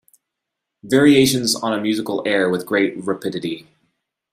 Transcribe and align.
Variations 0.81 1.55
on 1.55 1.73
a 1.73 1.79
musical 1.79 2.23
air 2.25 2.49
With 2.49 2.65
great 2.65 3.03
rapidity. 3.05 3.67